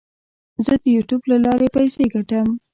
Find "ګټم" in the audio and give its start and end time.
2.13-2.47